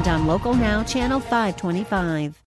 [0.00, 2.42] and on Local Now, Channel 525.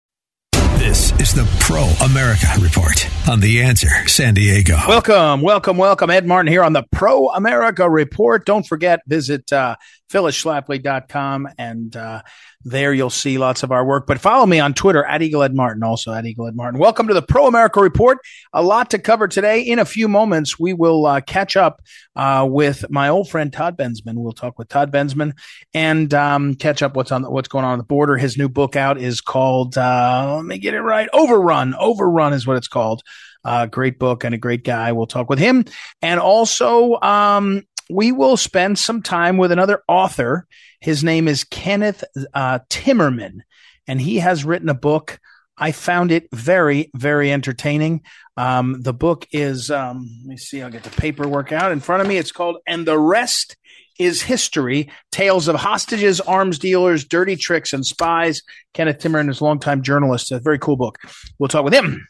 [0.79, 4.77] This is the Pro America Report on The Answer San Diego.
[4.88, 6.10] Welcome, welcome, welcome.
[6.10, 8.45] Ed Martin here on the Pro America Report.
[8.46, 9.77] Don't forget, visit uh,
[10.10, 12.23] phyllisschlafly.com and uh,
[12.65, 14.07] there you'll see lots of our work.
[14.07, 16.80] But follow me on Twitter at Eagle Ed Martin, also at Eagle Ed Martin.
[16.80, 18.19] Welcome to the Pro America Report.
[18.52, 19.62] A lot to cover today.
[19.62, 21.83] In a few moments, we will uh, catch up
[22.16, 24.15] uh, with my old friend Todd Bensman.
[24.15, 25.33] We'll talk with Todd Bensman
[25.75, 28.16] and um, catch up what's on what's going on on the border.
[28.16, 31.09] His new book out is called uh, let me get it right.
[31.13, 31.74] Overrun.
[31.74, 33.02] Overrun is what it's called.
[33.45, 34.93] Uh, great book and a great guy.
[34.93, 35.65] We'll talk with him.
[36.01, 40.46] And also, um, we will spend some time with another author.
[40.80, 42.02] His name is Kenneth
[42.35, 43.40] uh, Timmerman,
[43.87, 45.21] and he has written a book.
[45.57, 48.02] I found it very, very entertaining.
[48.37, 52.02] Um, the book is, um, let me see, I'll get the paperwork out in front
[52.02, 52.16] of me.
[52.16, 53.57] It's called And the Rest
[53.98, 58.43] is History Tales of Hostages, Arms Dealers, Dirty Tricks, and Spies.
[58.73, 60.32] Kenneth Timmerman is a longtime journalist.
[60.32, 60.98] A very cool book.
[61.38, 62.09] We'll talk with him.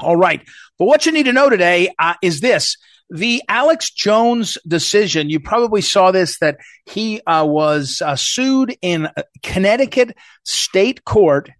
[0.00, 0.40] All right.
[0.78, 2.76] But what you need to know today uh, is this
[3.10, 9.08] the Alex Jones decision, you probably saw this that he uh, was uh, sued in
[9.42, 11.50] Connecticut state court.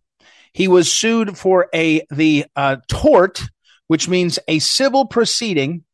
[0.52, 3.42] He was sued for a the uh, tort,
[3.86, 5.84] which means a civil proceeding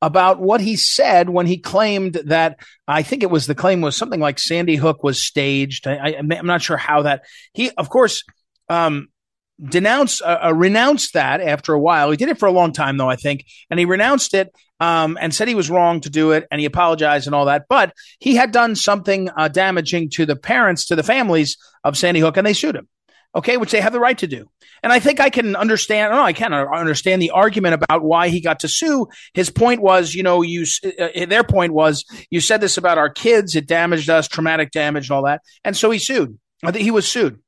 [0.00, 3.96] about what he said when he claimed that I think it was the claim was
[3.96, 5.86] something like Sandy Hook was staged.
[5.86, 8.24] I, am not sure how that he, of course,
[8.68, 9.08] um,
[9.62, 12.10] denounced uh, uh, renounced that after a while.
[12.10, 14.52] He did it for a long time though, I think, and he renounced it
[14.82, 17.66] um, and said he was wrong to do it, and he apologized and all that.
[17.68, 22.18] But he had done something uh, damaging to the parents, to the families of Sandy
[22.18, 22.88] Hook, and they sued him.
[23.32, 24.50] Okay, which they have the right to do.
[24.82, 26.12] And I think I can understand.
[26.12, 29.06] No, I can understand the argument about why he got to sue.
[29.34, 30.66] His point was, you know, you.
[30.84, 33.54] Uh, their point was, you said this about our kids.
[33.54, 35.42] It damaged us, traumatic damage, and all that.
[35.64, 36.36] And so he sued.
[36.64, 37.40] I think he was sued,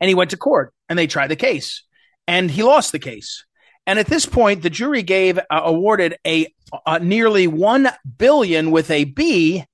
[0.00, 1.82] and he went to court, and they tried the case,
[2.28, 3.45] and he lost the case.
[3.86, 6.52] And at this point, the jury gave uh, awarded a,
[6.84, 7.88] a nearly one
[8.18, 9.64] billion with a B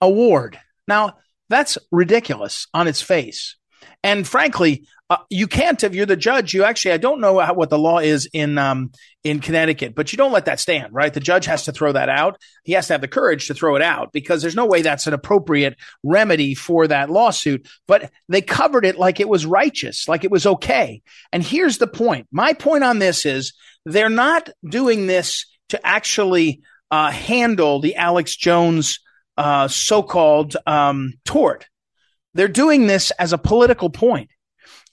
[0.00, 0.58] award.
[0.88, 3.56] Now that's ridiculous on its face.
[4.02, 6.54] And frankly, uh, you can't if you're the judge.
[6.54, 8.90] You actually, I don't know how, what the law is in um,
[9.22, 11.12] in Connecticut, but you don't let that stand, right?
[11.12, 12.40] The judge has to throw that out.
[12.64, 15.06] He has to have the courage to throw it out because there's no way that's
[15.06, 17.68] an appropriate remedy for that lawsuit.
[17.86, 21.02] But they covered it like it was righteous, like it was okay.
[21.32, 22.26] And here's the point.
[22.32, 23.52] My point on this is
[23.84, 29.00] they're not doing this to actually uh, handle the Alex Jones
[29.36, 31.66] uh, so-called um, tort.
[32.32, 34.30] They're doing this as a political point.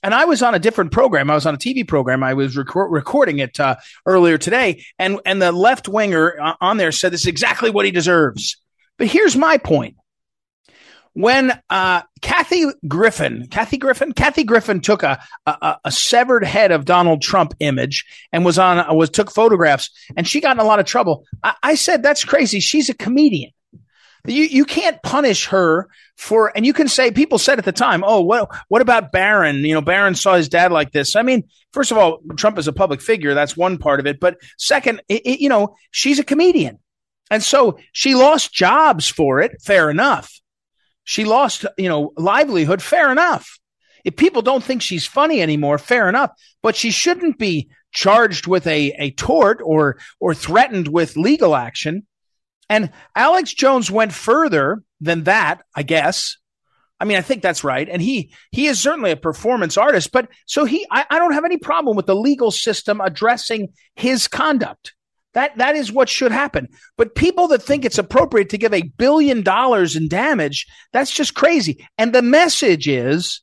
[0.02, 1.30] And I was on a different program.
[1.30, 2.22] I was on a TV program.
[2.22, 3.76] I was rec- recording it uh,
[4.06, 7.84] earlier today, and and the left winger uh, on there said this is exactly what
[7.84, 8.56] he deserves.
[8.98, 9.96] But here's my point:
[11.14, 16.84] when uh, Kathy Griffin, Kathy Griffin, Kathy Griffin took a, a, a severed head of
[16.84, 20.80] Donald Trump image and was on was took photographs, and she got in a lot
[20.80, 21.24] of trouble.
[21.42, 22.60] I, I said that's crazy.
[22.60, 23.52] She's a comedian.
[24.24, 28.04] You you can't punish her for, and you can say people said at the time,
[28.06, 29.64] oh, what what about Barron?
[29.64, 31.16] You know, Barron saw his dad like this.
[31.16, 33.34] I mean, first of all, Trump is a public figure.
[33.34, 34.20] That's one part of it.
[34.20, 36.78] But second, it, it, you know, she's a comedian,
[37.32, 39.60] and so she lost jobs for it.
[39.60, 40.40] Fair enough.
[41.02, 42.80] She lost, you know, livelihood.
[42.80, 43.58] Fair enough.
[44.04, 46.30] If people don't think she's funny anymore, fair enough.
[46.62, 52.06] But she shouldn't be charged with a, a tort or or threatened with legal action
[52.72, 56.38] and Alex Jones went further than that, I guess.
[56.98, 57.86] I mean, I think that's right.
[57.86, 61.44] And he he is certainly a performance artist, but so he I, I don't have
[61.44, 64.94] any problem with the legal system addressing his conduct.
[65.34, 66.68] That that is what should happen.
[66.96, 71.34] But people that think it's appropriate to give a billion dollars in damage, that's just
[71.34, 71.86] crazy.
[71.98, 73.42] And the message is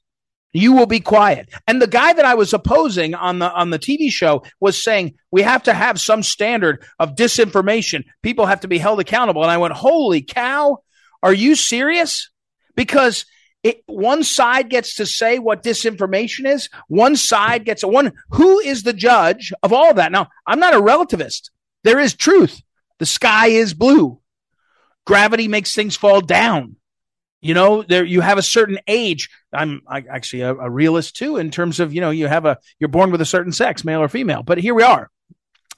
[0.51, 1.49] you will be quiet.
[1.67, 5.15] And the guy that I was opposing on the on the TV show was saying
[5.31, 8.05] we have to have some standard of disinformation.
[8.23, 9.43] People have to be held accountable.
[9.43, 10.79] And I went, "Holy cow,
[11.21, 12.29] are you serious?"
[12.75, 13.25] Because
[13.61, 16.69] it, one side gets to say what disinformation is.
[16.87, 18.13] One side gets a one.
[18.29, 20.11] Who is the judge of all of that?
[20.11, 21.49] Now, I'm not a relativist.
[21.83, 22.61] There is truth.
[22.99, 24.19] The sky is blue.
[25.05, 26.77] Gravity makes things fall down.
[27.41, 29.29] You know, there you have a certain age.
[29.53, 32.57] I'm I, actually a, a realist too, in terms of you know you have a
[32.79, 34.43] you're born with a certain sex, male or female.
[34.43, 35.09] But here we are.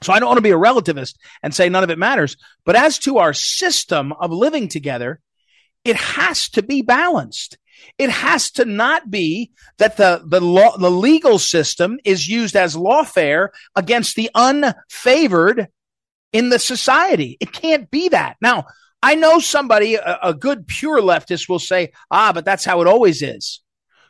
[0.02, 2.36] So I don't want to be a relativist and say none of it matters.
[2.66, 5.20] But as to our system of living together,
[5.86, 7.58] it has to be balanced.
[7.98, 12.76] It has to not be that the, the law, the legal system is used as
[12.76, 15.68] lawfare against the unfavored
[16.34, 17.38] in the society.
[17.40, 18.38] It can't be that.
[18.42, 18.66] Now,
[19.04, 22.88] I know somebody, a, a good pure leftist will say, ah, but that's how it
[22.88, 23.62] always is.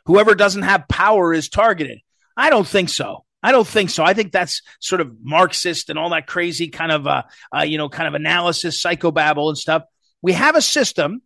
[0.06, 2.00] Whoever doesn't have power is targeted.
[2.36, 3.24] I don't think so.
[3.42, 4.04] I don't think so.
[4.04, 7.22] I think that's sort of Marxist and all that crazy kind of, uh,
[7.56, 9.82] uh, you know, kind of analysis, psychobabble and stuff.
[10.20, 11.22] We have a system,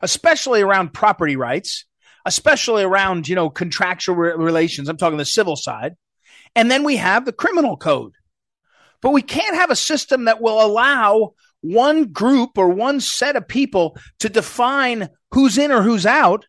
[0.00, 1.84] especially around property rights,
[2.24, 4.88] especially around, you know, contractual re- relations.
[4.88, 5.96] I'm talking the civil side.
[6.54, 8.12] And then we have the criminal code.
[9.02, 11.34] But we can't have a system that will allow
[11.72, 16.46] one group or one set of people to define who's in or who's out.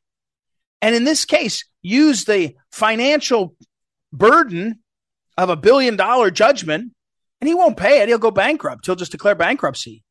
[0.81, 3.55] And in this case, use the financial
[4.11, 4.79] burden
[5.37, 6.93] of a billion dollar judgment
[7.39, 8.09] and he won't pay it.
[8.09, 8.85] He'll go bankrupt.
[8.85, 10.03] He'll just declare bankruptcy.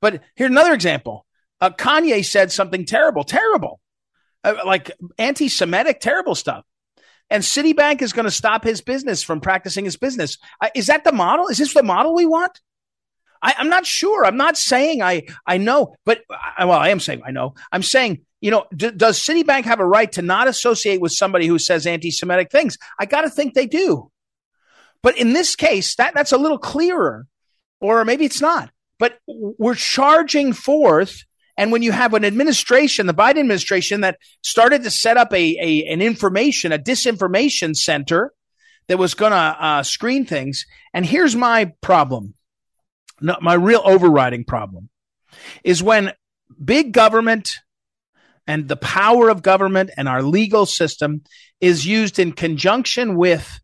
[0.00, 1.26] But here's another example.
[1.60, 3.80] Uh, Kanye said something terrible, terrible,
[4.44, 6.64] uh, like anti Semitic, terrible stuff.
[7.30, 10.38] And Citibank is going to stop his business from practicing his business.
[10.60, 11.48] Uh, is that the model?
[11.48, 12.60] Is this the model we want?
[13.42, 14.24] I, am not sure.
[14.24, 16.22] I'm not saying I I know, but
[16.56, 17.54] I, well, I am saying I know.
[17.72, 21.46] I'm saying you know, d- does Citibank have a right to not associate with somebody
[21.46, 22.78] who says anti-Semitic things?
[22.98, 24.10] I got to think they do.
[25.02, 27.26] But in this case, that that's a little clearer,
[27.80, 28.70] or maybe it's not.
[28.98, 31.24] But we're charging forth.
[31.56, 35.56] And when you have an administration, the Biden administration, that started to set up a,
[35.60, 38.32] a an information, a disinformation center
[38.88, 40.64] that was going to uh, screen things.
[40.94, 42.34] And here's my problem
[43.20, 44.88] no, my real overriding problem
[45.64, 46.12] is when
[46.62, 47.50] big government
[48.46, 51.22] and the power of government and our legal system
[51.60, 53.60] is used in conjunction with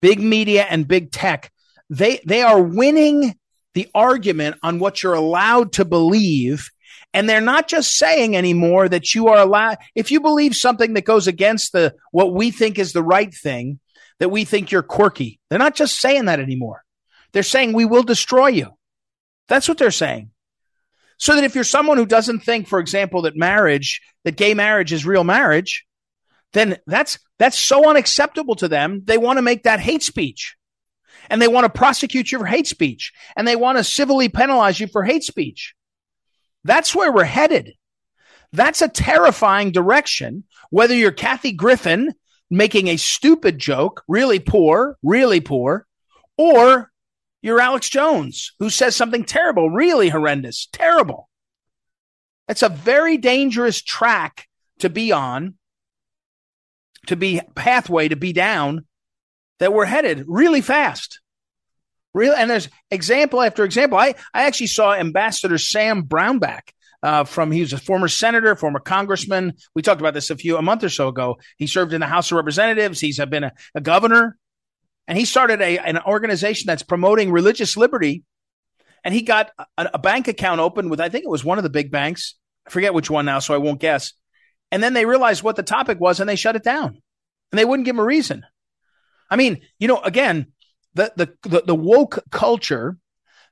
[0.00, 1.52] big media and big tech.
[1.90, 3.34] They, they are winning
[3.74, 6.70] the argument on what you're allowed to believe.
[7.12, 11.04] And they're not just saying anymore that you are allowed, if you believe something that
[11.04, 13.78] goes against the, what we think is the right thing,
[14.18, 15.38] that we think you're quirky.
[15.50, 16.82] They're not just saying that anymore.
[17.32, 18.70] They're saying we will destroy you.
[19.48, 20.30] That's what they're saying.
[21.18, 24.92] So that if you're someone who doesn't think, for example, that marriage, that gay marriage
[24.92, 25.86] is real marriage,
[26.52, 29.02] then that's that's so unacceptable to them.
[29.04, 30.56] They want to make that hate speech.
[31.28, 33.12] And they want to prosecute you for hate speech.
[33.36, 35.74] And they want to civilly penalize you for hate speech.
[36.64, 37.72] That's where we're headed.
[38.52, 40.44] That's a terrifying direction.
[40.70, 42.14] Whether you're Kathy Griffin
[42.50, 45.86] making a stupid joke, really poor, really poor,
[46.38, 46.90] or
[47.46, 51.28] you're Alex Jones, who says something terrible, really horrendous, terrible.
[52.48, 54.48] It's a very dangerous track
[54.80, 55.54] to be on,
[57.06, 58.84] to be pathway to be down
[59.60, 61.20] that we're headed really fast.
[62.12, 63.96] Real, and there's example after example.
[63.96, 66.70] I, I actually saw Ambassador Sam Brownback
[67.00, 69.52] uh, from he was a former senator, former congressman.
[69.72, 71.36] We talked about this a few a month or so ago.
[71.58, 72.98] He served in the House of Representatives.
[72.98, 74.36] He's been a, a governor
[75.08, 78.24] and he started a, an organization that's promoting religious liberty.
[79.04, 81.64] And he got a, a bank account open with, I think it was one of
[81.64, 82.34] the big banks.
[82.66, 84.12] I forget which one now, so I won't guess.
[84.72, 87.00] And then they realized what the topic was and they shut it down.
[87.52, 88.44] And they wouldn't give him a reason.
[89.30, 90.46] I mean, you know, again,
[90.94, 92.96] the the the, the woke culture,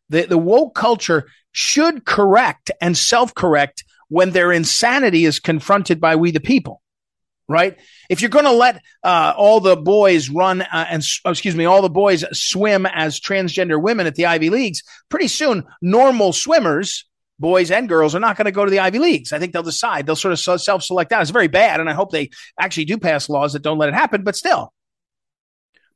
[0.08, 6.32] the, the woke culture should correct and self-correct when their insanity is confronted by we
[6.32, 6.82] the people
[7.48, 7.78] right?
[8.08, 11.64] If you're going to let uh, all the boys run uh, and oh, excuse me,
[11.64, 17.04] all the boys swim as transgender women at the Ivy Leagues, pretty soon normal swimmers,
[17.38, 19.32] boys and girls, are not going to go to the Ivy Leagues.
[19.32, 21.22] I think they'll decide they'll sort of self-select out.
[21.22, 23.94] It's very bad, and I hope they actually do pass laws that don't let it
[23.94, 24.24] happen.
[24.24, 24.72] But still.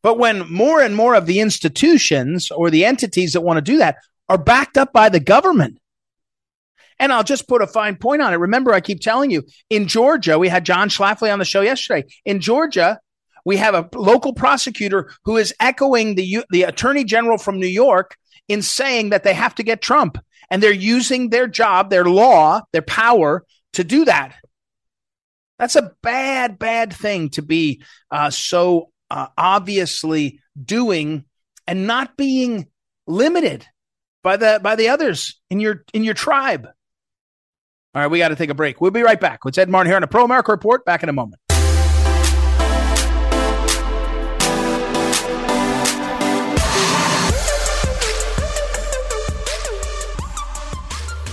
[0.02, 3.78] But when more and more of the institutions or the entities that want to do
[3.78, 3.96] that
[4.28, 5.78] are backed up by the government,
[6.98, 8.36] and I'll just put a fine point on it.
[8.36, 12.06] Remember, I keep telling you in Georgia, we had John Schlafly on the show yesterday.
[12.24, 12.98] In Georgia,
[13.44, 18.16] we have a local prosecutor who is echoing the, the attorney general from New York
[18.48, 20.18] in saying that they have to get Trump.
[20.50, 24.34] And they're using their job, their law, their power to do that.
[25.58, 31.24] That's a bad, bad thing to be uh, so uh, obviously doing
[31.66, 32.68] and not being
[33.06, 33.66] limited
[34.22, 36.68] by the by the others in your in your tribe.
[37.94, 38.80] All right, we got to take a break.
[38.80, 39.40] We'll be right back.
[39.46, 40.84] It's Ed Martin here on the Pro America Report.
[40.84, 41.40] Back in a moment.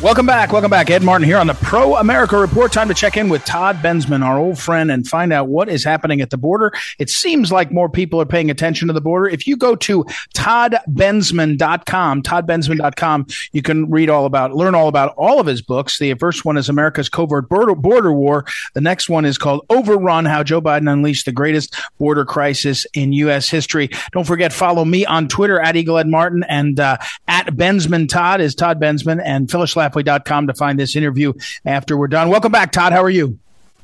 [0.06, 0.52] Welcome back.
[0.52, 0.92] Welcome back.
[0.92, 2.72] Ed Martin here on the Pro America Report.
[2.72, 5.84] Time to check in with Todd Bensman, our old friend, and find out what is
[5.84, 6.72] happening at the border.
[7.00, 9.28] It seems like more people are paying attention to the border.
[9.28, 10.04] If you go to
[10.36, 15.98] toddbensman.com, toddbensman.com, you can read all about, learn all about all of his books.
[15.98, 18.46] The first one is America's Covert Border, border War.
[18.76, 23.12] The next one is called Overrun, How Joe Biden Unleashed the Greatest Border Crisis in
[23.12, 23.50] U.S.
[23.50, 23.90] History.
[24.12, 28.40] Don't forget, follow me on Twitter at Eagle Ed Martin and uh, at Bensman Todd
[28.40, 31.34] is Todd Bensman and Phyllis Laugh to find this interview
[31.66, 32.30] after we're done.
[32.30, 32.92] Welcome back, Todd.
[32.94, 33.40] How are you?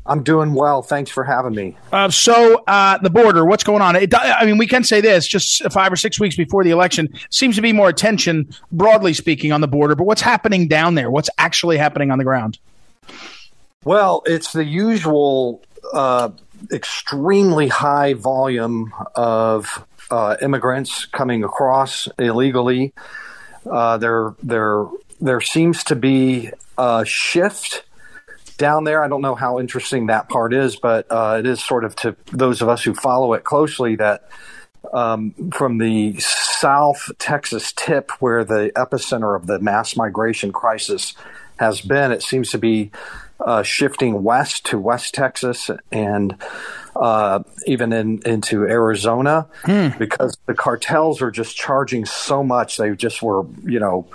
[0.05, 0.81] I'm doing well.
[0.81, 1.77] Thanks for having me.
[1.91, 3.95] Uh, so, uh, the border, what's going on?
[3.95, 7.13] It, I mean, we can say this just five or six weeks before the election
[7.29, 9.95] seems to be more attention, broadly speaking, on the border.
[9.95, 11.11] But what's happening down there?
[11.11, 12.57] What's actually happening on the ground?
[13.83, 15.63] Well, it's the usual
[15.93, 16.29] uh,
[16.71, 22.93] extremely high volume of uh, immigrants coming across illegally.
[23.69, 24.85] Uh, they're they're
[25.21, 27.83] there seems to be a shift
[28.57, 29.03] down there.
[29.03, 32.15] I don't know how interesting that part is, but uh, it is sort of to
[32.31, 34.27] those of us who follow it closely that
[34.93, 41.13] um, from the South Texas tip, where the epicenter of the mass migration crisis
[41.59, 42.91] has been, it seems to be
[43.39, 46.35] uh, shifting west to West Texas and
[46.95, 49.89] uh, even in, into Arizona hmm.
[49.97, 52.77] because the cartels are just charging so much.
[52.77, 54.07] They just were, you know,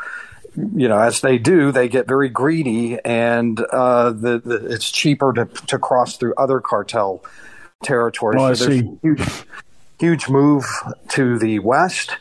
[0.57, 5.33] you know, as they do, they get very greedy, and uh, the, the, it's cheaper
[5.35, 7.25] to to cross through other cartel
[7.83, 8.41] territories.
[8.41, 9.45] Oh, so there's huge,
[9.99, 10.65] huge move
[11.11, 12.17] to the west,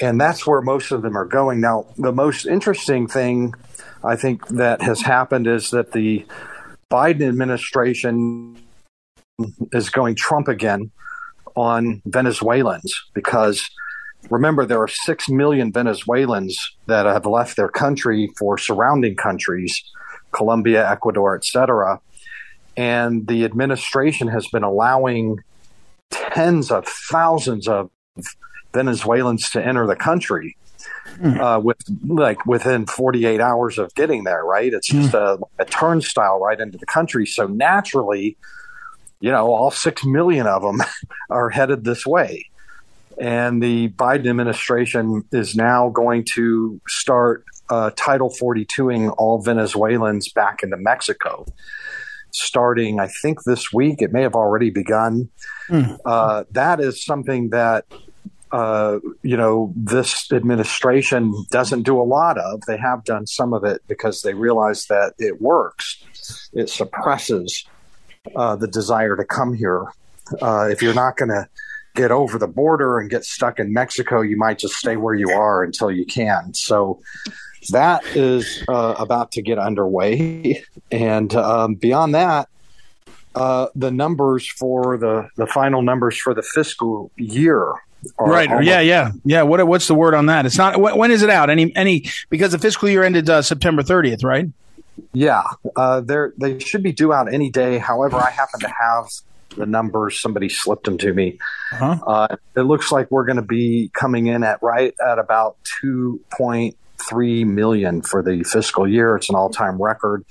[0.00, 1.60] and that's where most of them are going.
[1.60, 3.54] Now, the most interesting thing
[4.02, 6.24] I think that has happened is that the
[6.90, 8.56] Biden administration
[9.72, 10.90] is going Trump again
[11.56, 13.68] on Venezuelans because
[14.30, 19.82] remember there are 6 million Venezuelans that have left their country for surrounding countries,
[20.32, 22.00] Colombia, Ecuador, etc.
[22.76, 25.38] And the administration has been allowing
[26.10, 27.90] tens of thousands of
[28.72, 30.56] Venezuelans to enter the country.
[31.20, 31.40] Mm.
[31.40, 34.72] Uh, with like within 48 hours of getting there, right?
[34.74, 35.40] It's just mm.
[35.58, 37.24] a, a turnstile right into the country.
[37.24, 38.36] So naturally,
[39.20, 40.82] you know, all six million of them
[41.30, 42.50] are headed this way.
[43.18, 50.62] And the Biden administration is now going to start uh, Title 42ing all Venezuelans back
[50.62, 51.46] into Mexico.
[52.32, 54.02] Starting, I think, this week.
[54.02, 55.30] It may have already begun.
[55.68, 55.98] Mm.
[56.04, 57.86] Uh, that is something that
[58.52, 62.60] uh, you know, this administration doesn't do a lot of.
[62.66, 66.02] They have done some of it because they realize that it works.
[66.52, 67.66] It suppresses
[68.34, 69.84] uh, the desire to come here.
[70.40, 71.48] Uh, if you're not going to
[71.96, 75.30] get over the border and get stuck in Mexico, you might just stay where you
[75.30, 76.54] are until you can.
[76.54, 77.00] So
[77.70, 80.62] that is uh, about to get underway.
[80.92, 82.48] And um, beyond that,
[83.34, 87.72] uh, the numbers for the, the final numbers for the fiscal year.
[88.20, 88.48] right.
[88.48, 88.80] Almost- yeah.
[88.80, 89.10] Yeah.
[89.24, 89.42] Yeah.
[89.42, 90.46] What, what's the word on that?
[90.46, 91.50] It's not, when is it out?
[91.50, 94.46] Any, any, because the fiscal year ended uh, September 30th, right?
[95.12, 95.42] Yeah.
[95.74, 96.02] Uh,
[96.36, 97.78] they should be due out any day.
[97.78, 99.06] However, I happen to have
[99.56, 100.20] the numbers.
[100.20, 101.38] Somebody slipped them to me.
[101.72, 101.98] Uh-huh.
[102.06, 107.46] Uh, it looks like we're going to be coming in at right at about 2.3
[107.46, 109.16] million for the fiscal year.
[109.16, 110.24] It's an all time record.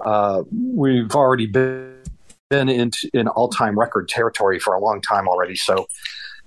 [0.00, 1.96] Uh, we've already been
[2.48, 5.56] been in, in all time record territory for a long time already.
[5.56, 5.88] So,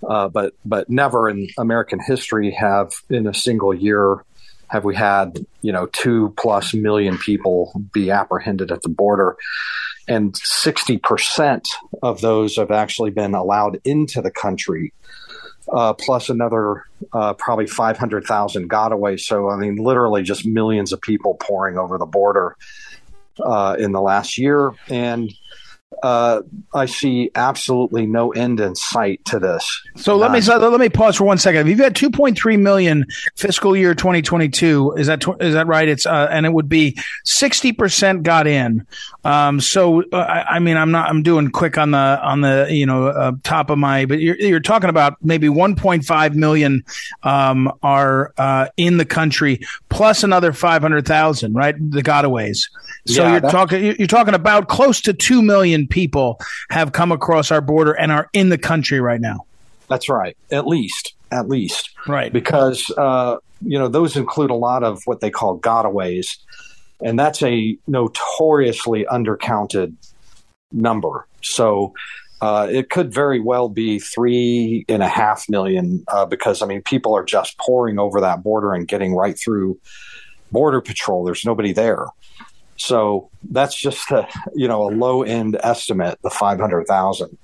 [0.07, 4.23] uh, but but never in American history have in a single year
[4.69, 9.35] have we had you know two plus million people be apprehended at the border
[10.09, 11.61] and 60%
[12.01, 14.91] of those have actually been allowed into the country,
[15.71, 19.17] uh, plus another uh, probably 500,000 got away.
[19.17, 22.57] So, I mean, literally just millions of people pouring over the border
[23.39, 24.73] uh, in the last year.
[24.89, 25.31] And
[26.03, 26.41] uh,
[26.73, 29.81] I see absolutely no end in sight to this.
[29.95, 31.61] So let me so let me pause for one second.
[31.61, 34.95] If You've had 2.3 million fiscal year 2022.
[34.97, 35.87] Is that is that right?
[35.87, 38.85] It's uh, and it would be 60 percent got in.
[39.23, 42.67] Um, so uh, I, I, mean, I'm not I'm doing quick on the on the
[42.69, 46.83] you know uh, top of my, but you're you're talking about maybe 1.5 million
[47.23, 51.75] um, are uh, in the country plus another 500,000, right?
[51.77, 52.69] The gotaways.
[53.05, 57.51] So yeah, you're talking you're talking about close to two million people have come across
[57.51, 59.45] our border and are in the country right now.
[59.87, 60.37] That's right.
[60.51, 62.31] At least, at least, right?
[62.31, 66.27] Because uh, you know those include a lot of what they call gotaways,
[67.03, 69.95] and that's a notoriously undercounted
[70.71, 71.27] number.
[71.41, 71.93] So.
[72.41, 76.81] Uh, it could very well be three and a half million uh, because I mean
[76.81, 79.77] people are just pouring over that border and getting right through
[80.49, 81.25] border patrol.
[81.25, 82.05] There's nobody there.
[82.79, 87.37] So that's just a you know a low end estimate, the five hundred thousand.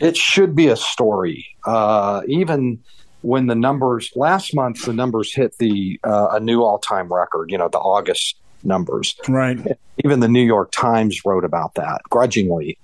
[0.00, 1.46] It should be a story.
[1.64, 2.82] Uh, even
[3.22, 7.50] when the numbers last month, the numbers hit the uh, a new all time record.
[7.50, 9.14] You know, the August numbers.
[9.28, 9.58] Right.
[10.04, 12.78] Even the New York Times wrote about that grudgingly.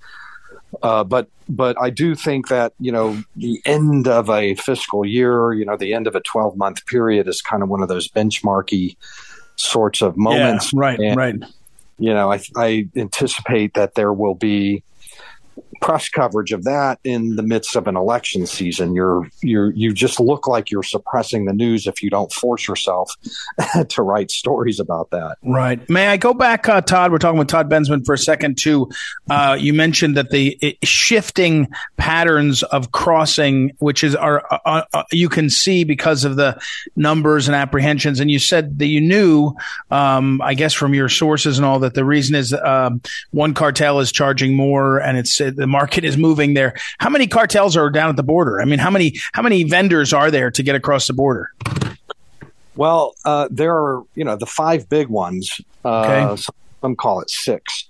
[0.83, 5.53] Uh, but but I do think that you know the end of a fiscal year,
[5.53, 8.07] you know, the end of a twelve month period is kind of one of those
[8.07, 8.95] benchmarky
[9.55, 10.71] sorts of moments.
[10.73, 10.99] Yeah, right.
[10.99, 11.35] And, right.
[11.99, 14.83] You know, I, I anticipate that there will be
[15.81, 18.93] press coverage of that in the midst of an election season.
[18.93, 23.13] You're you you just look like you're suppressing the news if you don't force yourself
[23.89, 25.37] to write stories about that.
[25.43, 25.87] Right.
[25.89, 27.11] May I go back, uh, Todd?
[27.11, 28.89] We're talking with Todd Bensman for a second too.
[29.29, 31.67] Uh, you mentioned that the shifting
[31.97, 36.59] patterns of crossing, which is are uh, uh, uh, you can see because of the
[36.95, 39.53] numbers and apprehensions, and you said that you knew,
[39.91, 43.99] um, I guess from your sources and all that the reason is um, one cartel
[43.99, 46.73] is charging more, and it's the the market is moving there.
[46.97, 48.61] How many cartels are down at the border?
[48.61, 51.51] I mean, how many how many vendors are there to get across the border?
[52.75, 55.59] Well, uh, there are you know the five big ones.
[55.83, 56.41] Uh, okay.
[56.81, 57.89] Some call it six.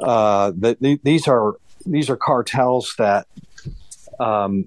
[0.00, 1.54] Uh, the, these are
[1.86, 3.26] these are cartels that
[4.20, 4.66] um,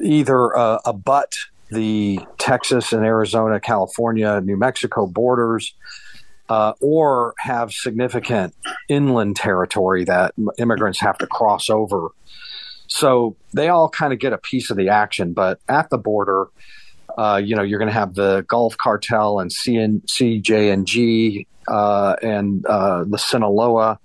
[0.00, 1.34] either uh, abut
[1.70, 5.74] the Texas and Arizona, California, New Mexico borders
[6.48, 8.54] uh, or have significant
[8.88, 12.08] inland territory that immigrants have to cross over.
[12.86, 15.34] So they all kind of get a piece of the action.
[15.34, 16.46] But at the border,
[17.16, 22.64] uh, you know, you're going to have the Gulf Cartel and CN, CJNG uh, and
[22.64, 23.98] uh, the Sinaloa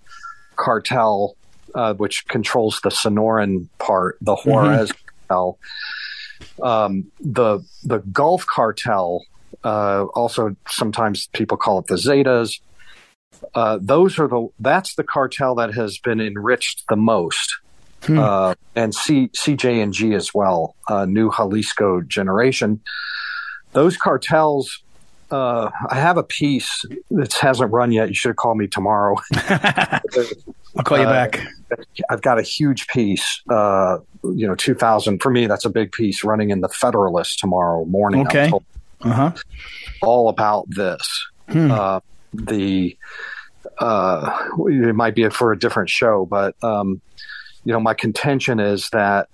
[0.56, 1.36] Cartel,
[1.74, 4.50] uh, which controls the Sonoran part, the mm-hmm.
[4.50, 5.08] Juarez mm-hmm.
[5.28, 5.60] Cartel.
[6.62, 9.24] Um, the the Gulf Cartel
[9.64, 12.60] uh, also, sometimes people call it the Zetas.
[13.56, 17.58] Uh, those are the that's the cartel that has been enriched the most,
[18.04, 18.20] hmm.
[18.20, 22.82] uh, and C, CJNG as well, uh, New Jalisco Generation.
[23.74, 24.80] Those cartels.
[25.32, 28.08] Uh, I have a piece that hasn't run yet.
[28.08, 29.16] You should call me tomorrow.
[29.34, 31.40] I'll call you uh, back.
[32.08, 33.42] I've got a huge piece.
[33.50, 35.48] you know, two thousand for me.
[35.48, 38.28] That's a big piece running in the Federalist tomorrow morning.
[38.28, 38.52] Okay
[39.04, 39.32] uh-huh.
[40.02, 41.02] all about this.
[41.50, 41.72] Hmm.
[41.72, 42.00] Uh,
[42.34, 42.98] the
[43.80, 47.02] uh, it might be for a different show, but um,
[47.64, 49.30] you know, my contention is that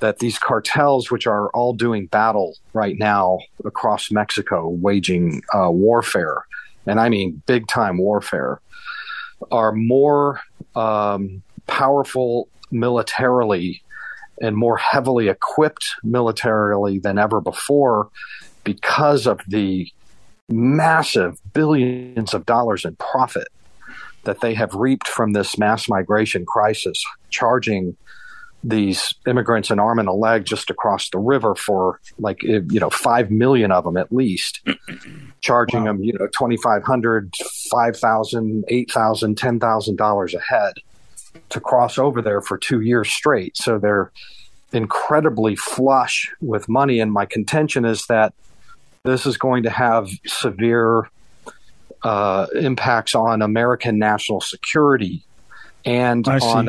[0.00, 6.46] that these cartels, which are all doing battle right now across Mexico, waging uh, warfare,
[6.86, 8.60] and I mean big time warfare,
[9.50, 10.40] are more
[10.74, 13.82] um, powerful militarily
[14.40, 18.08] and more heavily equipped militarily than ever before
[18.64, 19.90] because of the
[20.48, 23.48] massive billions of dollars in profit
[24.24, 27.96] that they have reaped from this mass migration crisis, charging
[28.62, 32.78] these immigrants an arm and a leg just across the river for like eh, you
[32.78, 34.60] know 5 million of them at least
[35.40, 35.92] charging wow.
[35.92, 37.34] them you know 2500
[37.70, 40.74] 5000 8000 10000 dollars a head
[41.48, 44.12] to cross over there for 2 years straight so they're
[44.72, 48.34] incredibly flush with money and my contention is that
[49.04, 51.08] this is going to have severe
[52.02, 55.22] uh, impacts on American national security
[55.84, 56.68] and on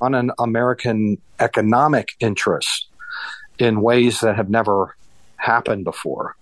[0.00, 2.86] on an American economic interest
[3.58, 4.96] in ways that have never
[5.36, 6.36] happened before,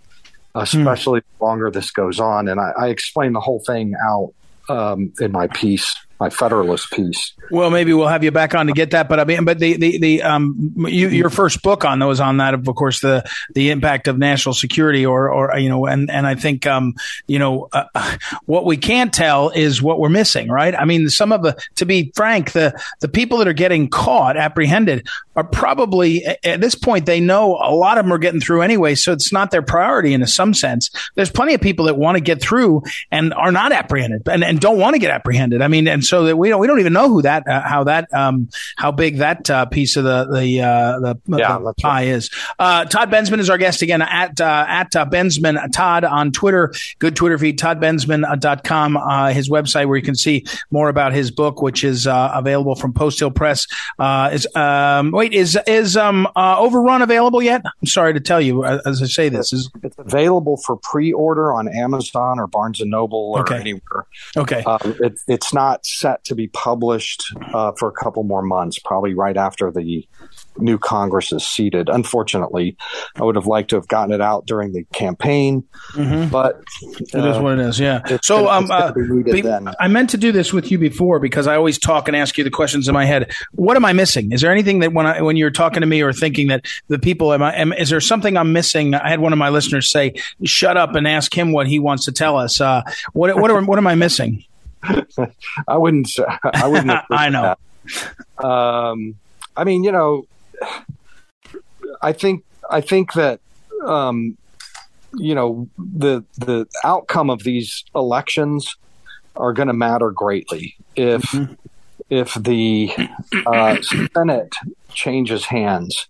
[0.54, 1.26] especially hmm.
[1.38, 2.48] the longer this goes on.
[2.48, 4.32] And I, I explain the whole thing out
[4.68, 7.32] um, in my piece my Federalist piece.
[7.50, 9.08] Well, maybe we'll have you back on to get that.
[9.08, 12.36] But I mean, but the the the um, you, your first book on those on
[12.36, 16.10] that, of of course, the the impact of national security, or or you know, and
[16.10, 16.94] and I think um,
[17.26, 20.74] you know, uh, what we can't tell is what we're missing, right?
[20.74, 24.36] I mean, some of the, to be frank, the the people that are getting caught,
[24.36, 28.60] apprehended, are probably at this point they know a lot of them are getting through
[28.60, 30.90] anyway, so it's not their priority in some sense.
[31.14, 34.60] There's plenty of people that want to get through and are not apprehended and, and
[34.60, 35.62] don't want to get apprehended.
[35.62, 37.84] I mean, and so that we don't we don't even know who that uh, how
[37.84, 42.02] that um, how big that uh, piece of the the uh, the, yeah, the pie
[42.02, 42.08] right.
[42.08, 42.30] is.
[42.58, 46.74] Uh, Todd Bensman is our guest again at uh, at uh, Bensman Todd on Twitter.
[46.98, 51.62] Good Twitter feed toddbensman.com uh, his website where you can see more about his book
[51.62, 53.66] which is available from Post Hill Press.
[54.32, 57.62] is um, wait is is um, Overrun available yet?
[57.64, 61.68] I'm sorry to tell you as I say this is it's available for pre-order on
[61.68, 63.60] Amazon or Barnes and Noble or okay.
[63.60, 64.06] anywhere.
[64.36, 69.14] Okay, it, it's not set to be published uh, for a couple more months, probably
[69.14, 70.06] right after the
[70.58, 71.88] new Congress is seated.
[71.88, 72.76] Unfortunately,
[73.16, 76.30] I would have liked to have gotten it out during the campaign, mm-hmm.
[76.30, 77.80] but uh, it is uh, what it is.
[77.80, 78.02] Yeah.
[78.22, 79.44] So, um, uh, be,
[79.78, 82.44] I meant to do this with you before because I always talk and ask you
[82.44, 83.32] the questions in my head.
[83.52, 84.32] What am I missing?
[84.32, 86.98] Is there anything that when I, when you're talking to me or thinking that the
[86.98, 88.94] people am I, am, is there something I'm missing?
[88.94, 92.04] I had one of my listeners say, "Shut up and ask him what he wants
[92.06, 92.82] to tell us." Uh,
[93.12, 94.44] what what are, what am I missing?
[94.82, 96.10] I wouldn't.
[96.44, 97.00] I wouldn't.
[97.10, 97.56] I know.
[98.38, 99.16] Um,
[99.56, 100.26] I mean, you know,
[102.02, 103.40] I think I think that
[103.84, 104.36] um,
[105.14, 108.76] you know the the outcome of these elections
[109.36, 111.54] are going to matter greatly if mm-hmm.
[112.08, 112.90] if the
[113.46, 113.76] uh,
[114.14, 114.52] Senate
[114.92, 116.06] changes hands,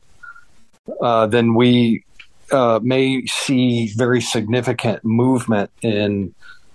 [1.01, 2.05] uh, then we
[2.53, 6.35] uh, may see very significant movement in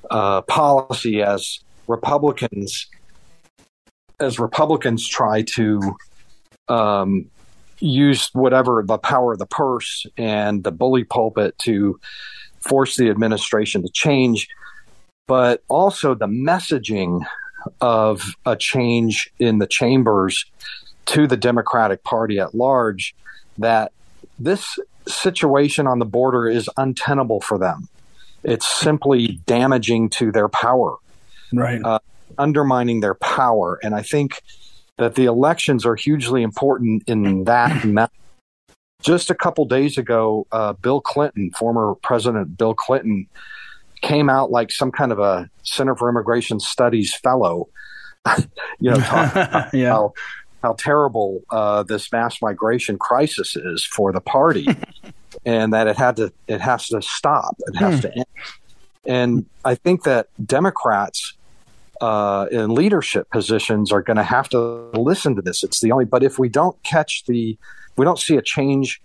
[0.09, 2.87] uh, policy as Republicans
[4.19, 5.95] as Republicans try to
[6.67, 7.25] um,
[7.79, 11.99] use whatever the power of the purse and the bully pulpit to
[12.59, 14.47] force the administration to change,
[15.27, 17.25] but also the messaging
[17.81, 20.45] of a change in the chambers
[21.05, 23.15] to the Democratic Party at large
[23.57, 23.91] that
[24.39, 27.87] this situation on the border is untenable for them.
[28.43, 30.97] It's simply damaging to their power
[31.53, 31.81] right?
[31.83, 31.99] Uh,
[32.37, 33.79] undermining their power.
[33.83, 34.41] And I think
[34.97, 38.11] that the elections are hugely important in that.
[39.01, 43.27] Just a couple days ago, uh, Bill Clinton, former President Bill Clinton,
[44.01, 47.69] came out like some kind of a Center for Immigration Studies fellow.
[48.79, 48.97] you know,
[49.73, 49.89] yeah.
[49.89, 50.13] how
[50.63, 54.67] how terrible uh, this mass migration crisis is for the party,
[55.45, 57.55] and that it had to it has to stop.
[57.67, 58.01] It has hmm.
[58.01, 58.25] to end.
[59.05, 61.33] And I think that Democrats
[62.01, 64.59] uh, in leadership positions are going to have to
[64.93, 65.63] listen to this.
[65.63, 67.57] It's the only, but if we don't catch the,
[67.95, 69.01] we don't see a change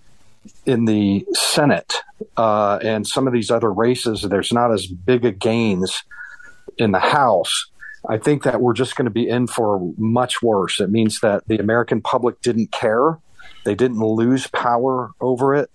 [0.66, 1.94] in the Senate
[2.36, 6.02] uh, and some of these other races, there's not as big a gains
[6.78, 7.66] in the House.
[8.08, 10.80] I think that we're just going to be in for much worse.
[10.80, 13.18] It means that the American public didn't care.
[13.64, 15.70] They didn't lose power over it.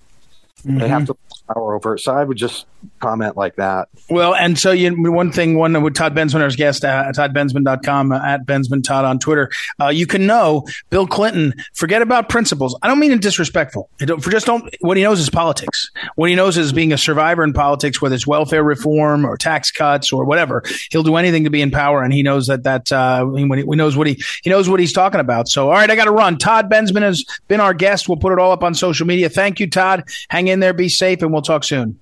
[0.66, 0.80] Mm-hmm.
[0.80, 1.14] They have mm-hmm.
[1.14, 1.98] to power over.
[1.98, 2.66] So I would just
[3.00, 3.90] comment like that.
[4.10, 8.12] Well, and so you, one thing, one with Todd Bensman, our guest uh, at toddbensman.com,
[8.12, 9.50] uh, at Bensman Todd on Twitter,
[9.82, 12.78] uh, you can know Bill Clinton, forget about principles.
[12.82, 13.90] I don't mean it disrespectful.
[14.00, 15.90] Don't, for just don't, what he knows is politics.
[16.16, 19.72] What he knows is being a survivor in politics, whether it's welfare reform or tax
[19.72, 20.64] cuts or whatever.
[20.92, 22.04] He'll do anything to be in power.
[22.04, 24.94] And he knows that, that, uh, he, he knows what he, he knows what he's
[24.94, 25.48] talking about.
[25.48, 26.38] So, all right, I got to run.
[26.38, 28.08] Todd Bensman has been our guest.
[28.08, 29.30] We'll put it all up on social media.
[29.30, 30.04] Thank you, Todd.
[30.30, 32.00] Hang in there, be safe, and we'll talk soon.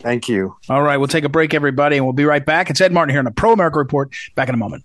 [0.00, 0.56] Thank you.
[0.68, 2.70] All right, we'll take a break, everybody, and we'll be right back.
[2.70, 4.12] It's Ed Martin here on the Pro America Report.
[4.34, 4.84] Back in a moment.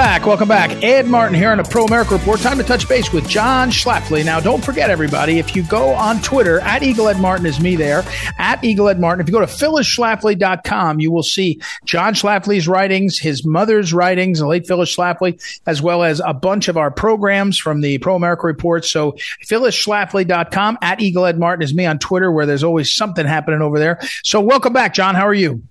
[0.00, 0.24] Back.
[0.24, 0.82] Welcome back.
[0.82, 2.40] Ed Martin here on the Pro America Report.
[2.40, 4.24] Time to touch base with John Schlafly.
[4.24, 7.76] Now, don't forget, everybody, if you go on Twitter, at Eagle Ed Martin is me
[7.76, 8.02] there,
[8.38, 9.20] at Eagle Ed Martin.
[9.20, 14.46] If you go to phyllisschlafly.com, you will see John Schlafly's writings, his mother's writings, the
[14.46, 18.46] late Phyllis Schlafly, as well as a bunch of our programs from the Pro America
[18.46, 18.86] Report.
[18.86, 23.60] So, phyllisschlafly.com, at Eagle Ed Martin is me on Twitter, where there's always something happening
[23.60, 24.00] over there.
[24.24, 25.14] So, welcome back, John.
[25.14, 25.62] How are you?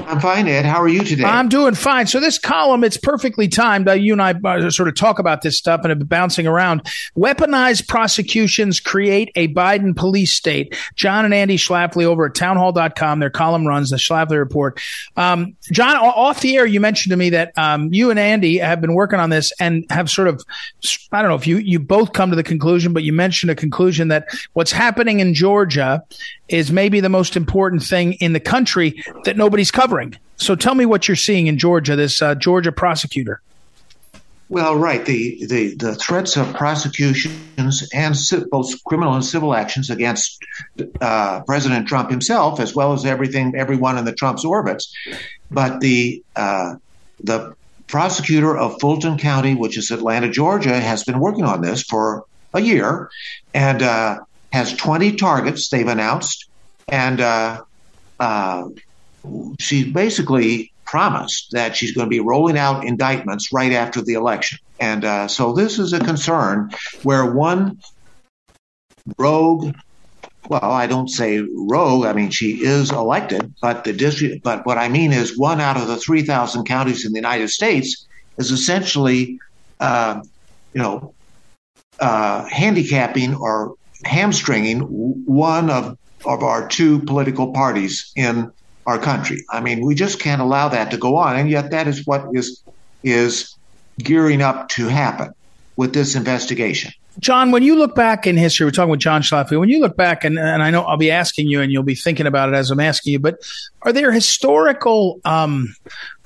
[0.00, 0.64] I'm fine, Ed.
[0.64, 1.24] How are you today?
[1.24, 2.06] I'm doing fine.
[2.06, 3.88] So this column, it's perfectly timed.
[3.88, 6.46] Uh, you and I uh, sort of talk about this stuff and have been bouncing
[6.46, 6.82] around.
[7.16, 10.76] Weaponized prosecutions create a Biden police state.
[10.94, 13.20] John and Andy Schlafly over at townhall.com.
[13.20, 14.80] Their column runs the Schlafly report.
[15.16, 18.80] Um, John, off the air, you mentioned to me that um, you and Andy have
[18.80, 20.42] been working on this and have sort of,
[21.12, 23.54] I don't know if you, you both come to the conclusion, but you mentioned a
[23.54, 26.02] conclusion that what's happening in Georgia
[26.48, 30.16] is maybe the most important thing in the country that nobody's covering.
[30.36, 33.40] So tell me what you're seeing in Georgia, this uh, Georgia prosecutor.
[34.50, 35.04] Well, right.
[35.04, 38.14] The, the, the threats of prosecutions and
[38.50, 40.42] both criminal and civil actions against
[41.00, 44.94] uh, President Trump himself, as well as everything, everyone in the Trump's orbits.
[45.50, 46.74] But the uh,
[47.22, 47.54] the
[47.86, 52.60] prosecutor of Fulton County, which is Atlanta, Georgia, has been working on this for a
[52.60, 53.10] year,
[53.54, 54.20] and uh,
[54.54, 56.48] has 20 targets they've announced,
[56.86, 57.60] and uh,
[58.20, 58.68] uh,
[59.58, 64.58] she basically promised that she's going to be rolling out indictments right after the election.
[64.78, 66.70] And uh, so this is a concern
[67.02, 67.80] where one
[69.18, 69.74] rogue
[70.46, 72.04] well, I don't say rogue.
[72.04, 75.78] I mean, she is elected, but the district, but what I mean is one out
[75.78, 79.40] of the 3,000 counties in the United States is essentially,
[79.80, 80.20] uh,
[80.74, 81.14] you know,
[81.98, 88.50] uh, handicapping or hamstringing one of, of our two political parties in
[88.86, 89.44] our country.
[89.50, 91.36] I mean, we just can't allow that to go on.
[91.36, 92.62] And yet that is what is,
[93.02, 93.56] is
[93.98, 95.32] gearing up to happen
[95.76, 96.92] with this investigation.
[97.20, 99.58] John, when you look back in history, we're talking with John Schlafly.
[99.58, 101.94] When you look back, and, and I know I'll be asking you, and you'll be
[101.94, 103.38] thinking about it as I'm asking you, but
[103.82, 105.74] are there historical um,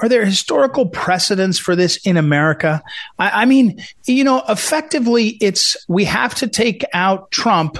[0.01, 2.83] are there historical precedents for this in America?
[3.19, 7.79] I, I mean, you know, effectively, it's we have to take out Trump,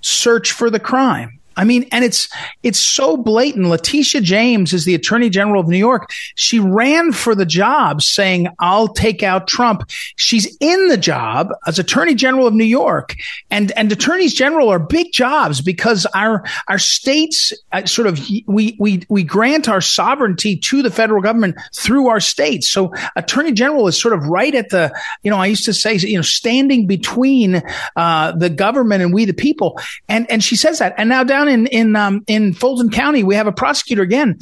[0.00, 1.40] search for the crime.
[1.56, 2.28] I mean, and it's
[2.62, 3.68] it's so blatant.
[3.68, 6.10] Letitia James is the Attorney General of New York.
[6.34, 11.78] She ran for the job saying, "I'll take out Trump." She's in the job as
[11.78, 13.14] Attorney General of New York,
[13.50, 18.76] and and attorneys general are big jobs because our our states uh, sort of we
[18.78, 22.70] we we grant our sovereignty to the federal government through our states.
[22.70, 25.94] So Attorney General is sort of right at the you know I used to say
[25.96, 27.62] you know standing between
[27.96, 31.43] uh, the government and we the people, and and she says that, and now down
[31.44, 34.38] down in in um, in Fulton County, we have a prosecutor again,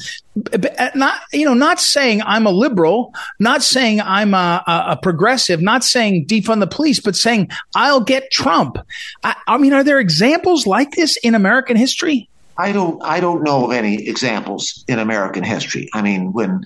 [0.52, 5.60] uh, not you know, not saying I'm a liberal, not saying I'm a, a progressive,
[5.60, 8.78] not saying defund the police, but saying I'll get Trump.
[9.22, 12.28] I, I mean, are there examples like this in American history?
[12.56, 15.88] I don't I don't know of any examples in American history.
[15.92, 16.64] I mean, when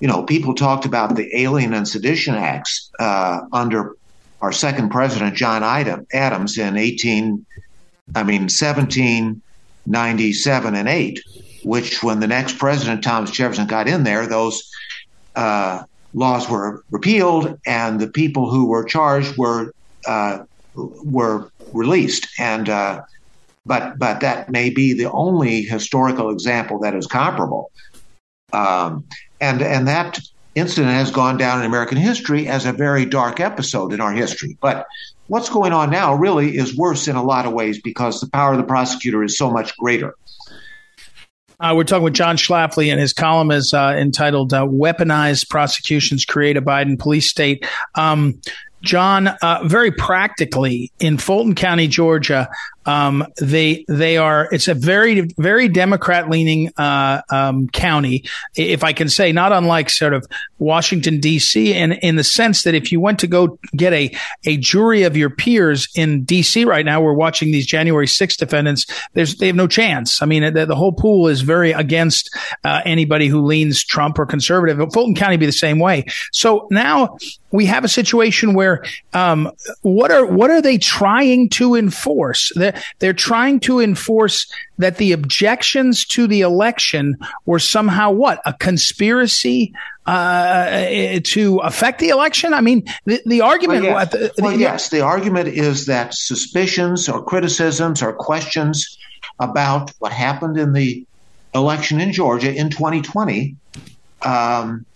[0.00, 3.96] you know people talked about the Alien and Sedition Acts uh, under
[4.40, 7.44] our second president John Adams in 18
[8.14, 9.42] I mean 17
[9.88, 11.20] 97 and 8,
[11.64, 14.70] which when the next president, Thomas Jefferson, got in there, those
[15.34, 15.82] uh,
[16.14, 19.72] laws were repealed and the people who were charged were
[20.06, 22.28] uh, were released.
[22.38, 23.02] And uh,
[23.66, 27.70] but but that may be the only historical example that is comparable.
[28.52, 29.04] Um,
[29.40, 30.18] and and that
[30.54, 34.56] incident has gone down in American history as a very dark episode in our history.
[34.60, 34.86] But
[35.28, 38.52] what's going on now really is worse in a lot of ways because the power
[38.52, 40.14] of the prosecutor is so much greater.
[41.60, 46.24] Uh, we're talking with John Schlafly, and his column is uh, entitled uh, "Weaponized Prosecutions
[46.24, 48.40] Create a Biden Police State." Um,
[48.82, 52.48] John, uh, very practically in Fulton County, Georgia,
[52.88, 54.48] um, they they are.
[54.50, 58.24] It's a very very Democrat leaning uh, um, county,
[58.56, 60.26] if I can say, not unlike sort of
[60.58, 61.74] Washington D.C.
[61.74, 65.18] in in the sense that if you went to go get a a jury of
[65.18, 66.64] your peers in D.C.
[66.64, 68.86] right now, we're watching these January 6 defendants.
[69.12, 70.22] There's they have no chance.
[70.22, 74.24] I mean, the, the whole pool is very against uh, anybody who leans Trump or
[74.24, 74.78] conservative.
[74.94, 76.06] Fulton County be the same way.
[76.32, 77.18] So now
[77.50, 79.50] we have a situation where um,
[79.82, 82.52] what are what are they trying to enforce?
[82.54, 88.52] They're, they're trying to enforce that the objections to the election were somehow what a
[88.52, 89.72] conspiracy
[90.06, 92.54] uh, to affect the election.
[92.54, 93.84] I mean, the, the argument.
[93.84, 94.10] Well, yes.
[94.10, 98.98] The, well, yes, the argument is that suspicions or criticisms or questions
[99.38, 101.04] about what happened in the
[101.54, 103.56] election in Georgia in 2020.
[104.22, 104.86] Um,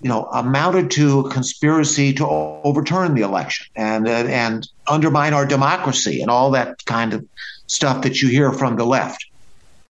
[0.00, 5.46] you know, amounted to a conspiracy to overturn the election and uh, and undermine our
[5.46, 7.26] democracy and all that kind of
[7.66, 9.24] stuff that you hear from the left,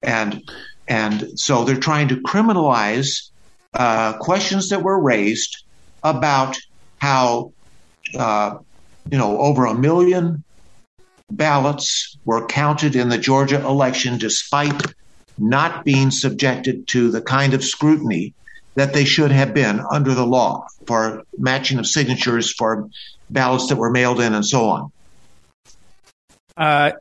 [0.02, 0.41] and
[0.88, 3.30] and so they're trying to criminalize
[3.74, 5.63] uh, questions that were raised
[6.04, 6.58] about
[7.00, 7.52] how
[8.17, 8.58] uh,
[9.12, 10.43] you know over a million
[11.30, 14.93] ballots were counted in the Georgia election despite
[15.38, 18.34] not being subjected to the kind of scrutiny
[18.78, 22.88] that they should have been under the law for matching of signatures for
[23.28, 24.92] ballots that were mailed in and so on.
[26.56, 26.92] Uh,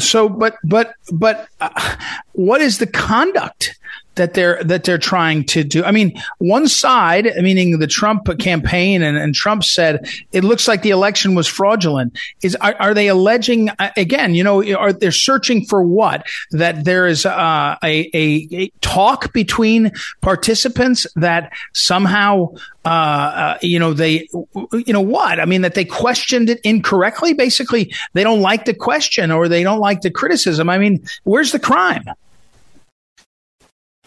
[0.00, 1.96] so, but, but, but, uh,
[2.32, 3.78] what is the conduct
[4.16, 5.84] that they're that they're trying to do.
[5.84, 10.82] I mean, one side, meaning the Trump campaign, and, and Trump said it looks like
[10.82, 12.18] the election was fraudulent.
[12.42, 14.34] Is are, are they alleging uh, again?
[14.34, 16.26] You know, are they searching for what?
[16.50, 22.54] That there is uh, a, a, a talk between participants that somehow
[22.86, 24.28] uh, uh, you know, they,
[24.72, 25.40] you know what?
[25.40, 27.34] I mean, that they questioned it incorrectly.
[27.34, 30.70] Basically, they don't like the question or they don't like the criticism.
[30.70, 32.04] I mean, where's the crime?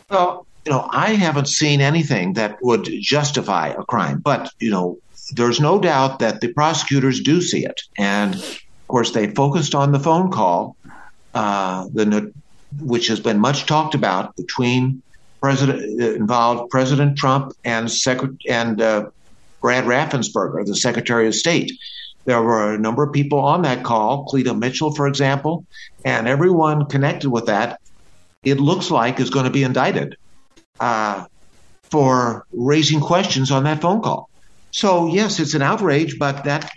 [0.10, 4.98] Well, you know, I haven't seen anything that would justify a crime, but you know,
[5.36, 9.92] there's no doubt that the prosecutors do see it, and of course, they focused on
[9.92, 10.76] the phone call,
[11.34, 12.32] uh, the
[12.80, 15.02] which has been much talked about between
[15.42, 19.10] President involved President Trump and Secret and uh,
[19.62, 21.72] Brad Raffensperger, the Secretary of State.
[22.26, 25.66] There were a number of people on that call, Cleta Mitchell, for example,
[26.06, 27.80] and everyone connected with that
[28.44, 30.16] it looks like is going to be indicted
[30.80, 31.26] uh,
[31.84, 34.30] for raising questions on that phone call.
[34.72, 36.72] So yes, it's an outrage, but that,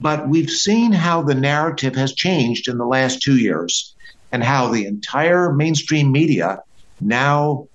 [0.00, 3.94] but we've seen how the narrative has changed in the last two years,
[4.32, 6.58] and how the entire mainstream media
[7.00, 7.68] now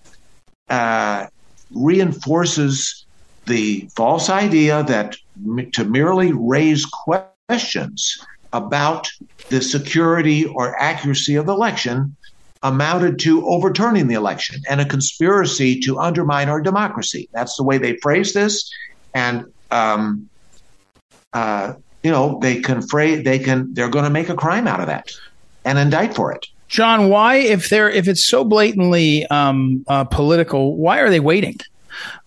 [0.69, 1.27] uh,
[1.71, 3.05] reinforces
[3.45, 5.15] the false idea that
[5.73, 8.17] to merely raise questions
[8.53, 9.09] about
[9.49, 12.15] the security or accuracy of the election
[12.63, 17.29] amounted to overturning the election and a conspiracy to undermine our democracy.
[17.33, 18.71] That's the way they phrase this,
[19.13, 20.29] and um,
[21.33, 24.79] uh, you know they can phrase they can they're going to make a crime out
[24.79, 25.11] of that
[25.65, 26.47] and indict for it.
[26.67, 31.59] John, why if they're if it's so blatantly um, uh, political, why are they waiting?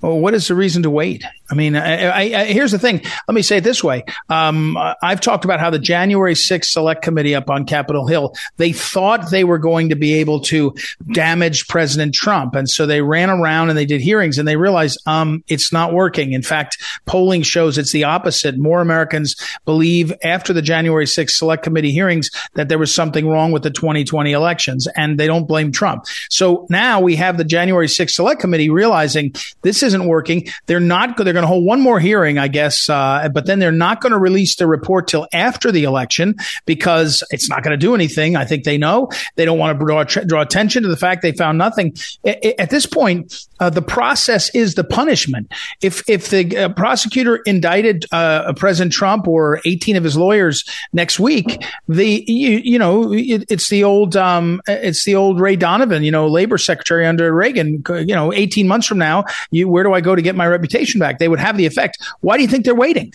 [0.01, 1.25] What is the reason to wait?
[1.51, 3.01] I mean, I, I, I, here's the thing.
[3.29, 4.05] Let me say it this way.
[4.29, 8.73] Um, I've talked about how the January 6th Select Committee up on Capitol Hill, they
[8.73, 10.75] thought they were going to be able to
[11.13, 12.55] damage President Trump.
[12.55, 15.95] And so they ran around and they did hearings and they realized um, it's not
[15.95, 16.33] working.
[16.33, 18.59] In fact, polling shows it's the opposite.
[18.59, 23.53] More Americans believe after the January 6th Select Committee hearings that there was something wrong
[23.53, 26.05] with the 2020 elections and they don't blame Trump.
[26.29, 29.33] So now we have the January 6th Select Committee realizing
[29.63, 30.47] this isn't working.
[30.67, 33.73] They're not, they're going to hold one more hearing, I guess, uh, but then they're
[33.73, 37.79] not going to release the report till after the election because it's not going to
[37.79, 38.37] do anything.
[38.37, 41.33] I think they know they don't want to draw, draw attention to the fact they
[41.33, 41.97] found nothing.
[42.25, 45.53] At this point, uh, the process is the punishment.
[45.81, 51.19] If if the uh, prosecutor indicted uh, President Trump or 18 of his lawyers next
[51.19, 56.03] week, the you, you know it, it's the old um, it's the old Ray Donovan,
[56.03, 57.83] you know, labor secretary under Reagan.
[57.89, 60.99] You know, 18 months from now, you, where do I go to get my reputation
[60.99, 61.19] back?
[61.19, 61.99] They would have the effect.
[62.21, 63.13] Why do you think they're waiting?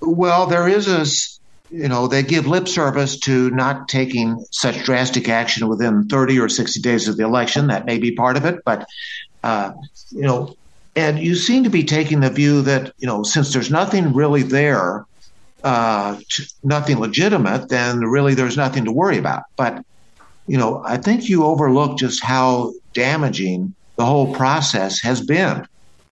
[0.00, 1.04] Well, there is a
[1.72, 6.48] you know, they give lip service to not taking such drastic action within 30 or
[6.48, 7.66] 60 days of the election.
[7.66, 8.86] That may be part of it, but,
[9.42, 9.72] uh,
[10.12, 10.54] you know,
[10.94, 14.44] and you seem to be taking the view that, you know, since there's nothing really
[14.44, 15.06] there,
[15.64, 16.20] uh,
[16.62, 19.42] nothing legitimate, then really there's nothing to worry about.
[19.56, 19.84] But,
[20.46, 25.66] you know, I think you overlook just how damaging the whole process has been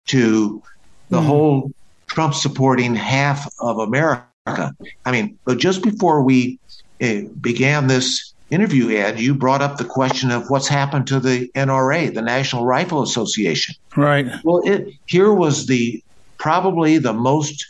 [0.06, 0.62] to
[1.10, 1.26] the mm.
[1.26, 1.72] whole
[2.06, 6.58] Trump supporting half of America I mean, but just before we
[7.02, 11.50] uh, began this interview, Ed, you brought up the question of what's happened to the
[11.54, 13.74] NRA, the National Rifle Association.
[13.96, 14.26] Right.
[14.44, 16.02] Well, it, here was the
[16.38, 17.66] probably the most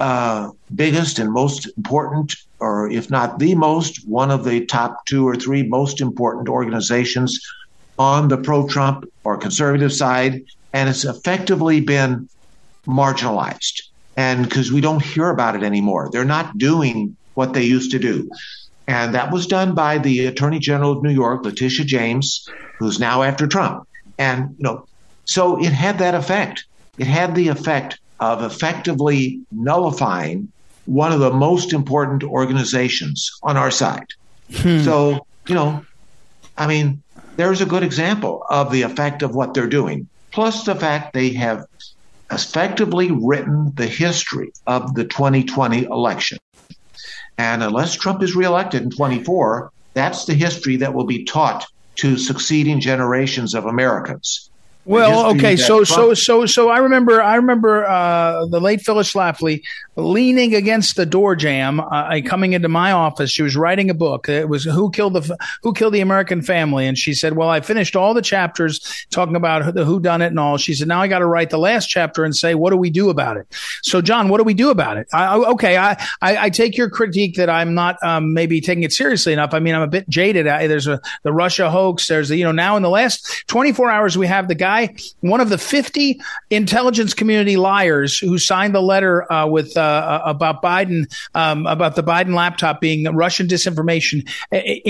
[0.00, 5.26] uh, biggest and most important, or if not the most, one of the top two
[5.28, 7.40] or three most important organizations
[7.98, 10.42] on the pro Trump or conservative side.
[10.72, 12.28] And it's effectively been
[12.86, 13.82] marginalized
[14.16, 16.08] and because we don't hear about it anymore.
[16.10, 18.30] They're not doing what they used to do.
[18.88, 23.22] And that was done by the Attorney General of New York, Letitia James, who's now
[23.22, 23.86] after Trump.
[24.18, 24.86] And, you know,
[25.24, 26.64] so it had that effect.
[26.98, 30.50] It had the effect of effectively nullifying
[30.86, 34.06] one of the most important organizations on our side.
[34.54, 34.80] Hmm.
[34.80, 35.84] So, you know,
[36.56, 37.02] I mean,
[37.36, 40.08] there's a good example of the effect of what they're doing.
[40.32, 41.64] Plus the fact they have
[42.30, 46.38] effectively written the history of the 2020 election.
[47.38, 51.66] And unless Trump is reelected in 24, that's the history that will be taught
[51.96, 54.50] to succeeding generations of Americans.
[54.86, 59.64] Well, okay, so so so so I remember I remember uh, the late Phyllis Schlafly
[59.96, 63.30] leaning against the door jamb, uh, coming into my office.
[63.30, 64.28] She was writing a book.
[64.28, 67.60] It was who killed the who killed the American family, and she said, "Well, I
[67.60, 71.00] finished all the chapters talking about the who done it and all." She said, "Now
[71.00, 73.46] I got to write the last chapter and say what do we do about it."
[73.82, 75.08] So, John, what do we do about it?
[75.12, 78.92] I, okay, I, I, I take your critique that I'm not um, maybe taking it
[78.92, 79.52] seriously enough.
[79.52, 80.46] I mean, I'm a bit jaded.
[80.46, 82.06] I, there's a the Russia hoax.
[82.06, 84.94] There's the, you know now in the last 24 hours we have the guy guy,
[85.20, 86.20] one of the 50
[86.50, 91.96] intelligence community liars who signed the letter uh, with uh, uh about Biden, um, about
[91.96, 94.28] the Biden laptop being Russian disinformation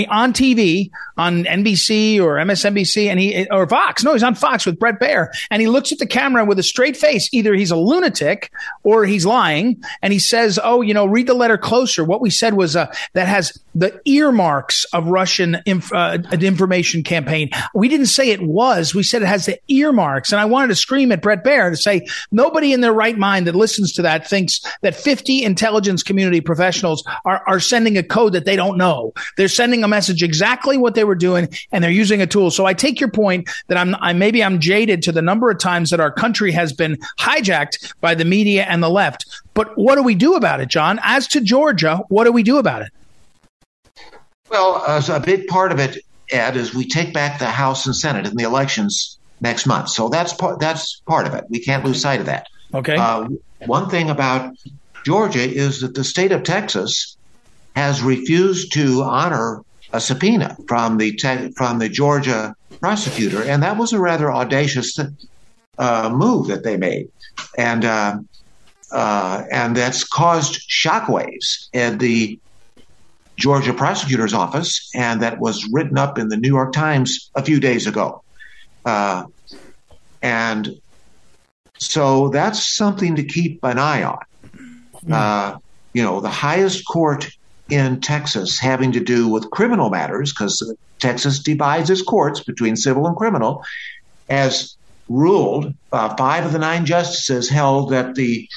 [0.09, 4.03] on TV, on NBC or MSNBC, and he or Fox.
[4.03, 6.63] No, he's on Fox with Bret Baier, and he looks at the camera with a
[6.63, 7.29] straight face.
[7.33, 8.51] Either he's a lunatic
[8.83, 12.03] or he's lying, and he says, "Oh, you know, read the letter closer.
[12.03, 17.49] What we said was uh, that has the earmarks of Russian inf- uh, information campaign.
[17.73, 18.95] We didn't say it was.
[18.95, 20.31] We said it has the earmarks.
[20.31, 23.47] And I wanted to scream at Bret Baier to say nobody in their right mind
[23.47, 28.33] that listens to that thinks that 50 intelligence community professionals are, are sending a code
[28.33, 29.13] that they don't know.
[29.37, 32.51] They're sending a message exactly what they were doing and they're using a tool.
[32.51, 35.59] So I take your point that I'm, I maybe I'm jaded to the number of
[35.59, 39.25] times that our country has been hijacked by the media and the left.
[39.53, 40.99] But what do we do about it, John?
[41.03, 42.91] As to Georgia, what do we do about it?
[44.49, 45.97] Well, as a big part of it,
[46.31, 49.89] Ed, is we take back the House and Senate in the elections next month.
[49.89, 51.45] So that's part that's part of it.
[51.49, 52.47] We can't lose sight of that.
[52.73, 52.95] Okay.
[52.95, 53.27] Uh,
[53.65, 54.53] one thing about
[55.05, 57.17] Georgia is that the state of Texas
[57.75, 59.61] has refused to honor
[59.93, 64.97] a subpoena from the te- from the Georgia prosecutor, and that was a rather audacious
[65.77, 67.07] uh, move that they made,
[67.57, 68.17] and uh,
[68.91, 72.39] uh and that's caused shockwaves in the
[73.37, 77.59] Georgia prosecutor's office, and that was written up in the New York Times a few
[77.59, 78.23] days ago.
[78.87, 79.25] Uh,
[80.21, 80.69] and
[81.77, 84.19] so that's something to keep an eye on.
[85.05, 85.13] Hmm.
[85.13, 85.57] Uh,
[85.93, 87.29] you know, the highest court
[87.69, 93.05] in Texas having to do with criminal matters, because Texas divides its courts between civil
[93.05, 93.63] and criminal,
[94.29, 94.77] has
[95.09, 98.47] ruled, uh, five of the nine justices held that the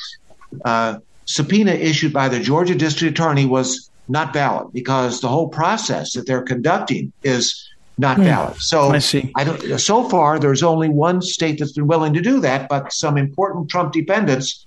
[0.65, 6.13] uh, subpoena issued by the Georgia district attorney was not valid because the whole process
[6.13, 7.70] that they're conducting is
[8.01, 8.25] not hmm.
[8.25, 8.57] valid.
[8.61, 9.31] So I see.
[9.37, 12.93] I don't, so far, there's only one state that's been willing to do that, but
[12.93, 14.67] some important Trump dependents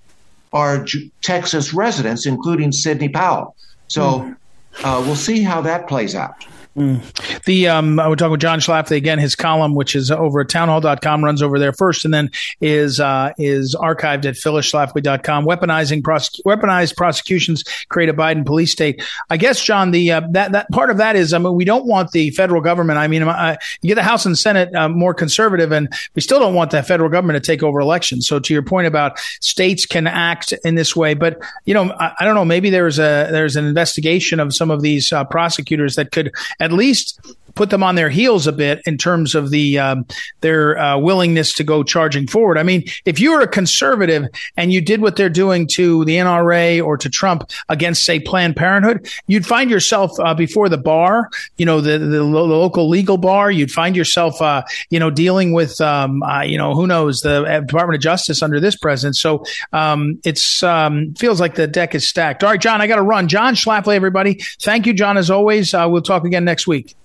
[0.54, 3.56] are J- Texas residents, including Sidney Powell.
[3.88, 4.86] So hmm.
[4.86, 6.46] uh, we'll see how that plays out.
[6.76, 7.44] Mm.
[7.44, 9.20] The um, we're talking with John Schlafly again.
[9.20, 13.32] His column, which is over at townhall.com, runs over there first, and then is uh,
[13.38, 15.46] is archived at phyllisschlafly.com.
[15.46, 19.04] Weaponizing prosec- weaponized prosecutions create a Biden police state.
[19.30, 21.86] I guess, John, the uh, that that part of that is, I mean, we don't
[21.86, 22.98] want the federal government.
[22.98, 26.40] I mean, uh, you get the House and Senate uh, more conservative, and we still
[26.40, 28.28] don't want the federal government to take over elections.
[28.28, 32.14] So, to your point about states can act in this way, but you know, I,
[32.22, 32.46] I don't know.
[32.46, 36.34] Maybe there's a there's an investigation of some of these uh, prosecutors that could
[36.64, 37.20] at least
[37.56, 40.06] put them on their heels a bit in terms of the um,
[40.42, 42.58] their uh, willingness to go charging forward.
[42.58, 44.26] I mean, if you were a conservative
[44.58, 48.56] and you did what they're doing to the NRA or to Trump against, say, Planned
[48.56, 53.18] Parenthood, you'd find yourself uh, before the bar, you know, the, the, the, local legal
[53.18, 53.52] bar.
[53.52, 57.44] You'd find yourself, uh, you know, dealing with, um, uh, you know, who knows, the
[57.44, 59.16] uh, Department of Justice under this president.
[59.16, 62.44] So um, it's um, feels like the deck is stacked.
[62.44, 63.28] All right, John, I got to run.
[63.28, 64.40] John Schlafly, everybody.
[64.62, 65.74] Thank you, John, as always.
[65.74, 66.96] Uh, we'll talk again next week.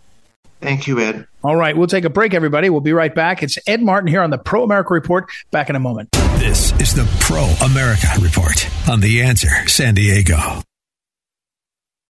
[0.61, 1.27] Thank you, Ed.
[1.43, 2.69] All right, we'll take a break, everybody.
[2.69, 3.43] We'll be right back.
[3.43, 5.31] It's Ed Martin here on the Pro America Report.
[5.51, 6.11] Back in a moment.
[6.39, 10.63] This is the Pro America Report on The Answer San Diego.